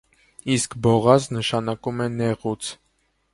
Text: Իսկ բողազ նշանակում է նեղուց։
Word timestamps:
Իսկ 0.53 0.77
բողազ 0.87 1.27
նշանակում 1.35 2.01
է 2.07 2.09
նեղուց։ 2.15 2.73